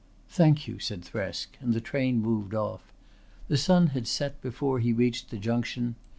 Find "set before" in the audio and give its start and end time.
4.07-4.79